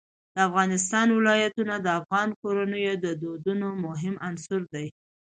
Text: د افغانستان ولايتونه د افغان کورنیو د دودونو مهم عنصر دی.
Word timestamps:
د 0.33 0.35
افغانستان 0.49 1.07
ولايتونه 1.19 1.75
د 1.79 1.87
افغان 1.99 2.29
کورنیو 2.41 2.93
د 3.05 3.07
دودونو 3.21 3.67
مهم 3.85 4.15
عنصر 4.27 4.61
دی. 4.73 4.87